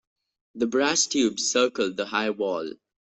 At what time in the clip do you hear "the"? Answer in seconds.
0.55-0.65, 1.95-2.07